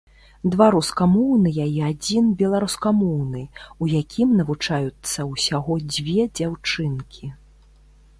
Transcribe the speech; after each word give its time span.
Два 0.53 0.67
рускамоўныя 0.75 1.65
і 1.73 1.75
адзін 1.89 2.31
беларускамоўны, 2.39 3.41
у 3.87 3.89
якім 4.01 4.31
навучаюцца 4.39 5.27
ўсяго 5.33 5.77
дзве 5.93 6.25
дзяўчынкі. 6.41 7.31